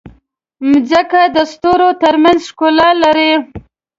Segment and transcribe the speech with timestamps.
[0.69, 3.31] مځکه د ستورو ترمنځ ښکلا لري.